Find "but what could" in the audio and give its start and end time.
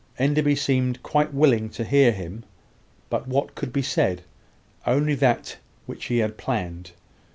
3.11-3.71